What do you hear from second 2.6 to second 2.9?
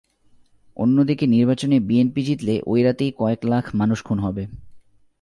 ওই